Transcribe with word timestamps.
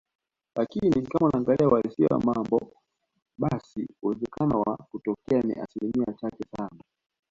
lakini 0.55 1.01
kama 1.01 1.27
unaangalia 1.27 1.67
uhalisia 1.67 2.07
wa 2.11 2.21
mambo 2.21 2.71
basi 3.37 3.87
uwezekano 4.01 4.61
wa 4.61 4.77
kutokea 4.77 5.41
ni 5.41 5.53
asilimia 5.53 6.05
chache 6.13 6.43
sana 6.57 6.81